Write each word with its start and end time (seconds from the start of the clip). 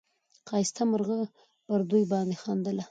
ښایسته 0.49 0.83
مرغه 0.91 1.19
پر 1.67 1.79
دوی 1.89 2.03
باندي 2.11 2.37
خندله 2.41 2.79